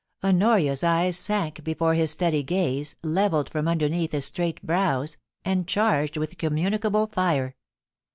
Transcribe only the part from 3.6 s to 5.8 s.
underneath his straight brows, and